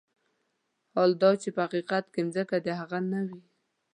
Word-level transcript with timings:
حال 0.95 1.11
دا 1.21 1.31
چې 1.41 1.49
په 1.55 1.61
حقيقت 1.65 2.05
کې 2.13 2.21
ځمکه 2.33 2.57
د 2.65 2.67
هغه 2.79 2.99
نه 3.11 3.19
وي. 3.27 3.39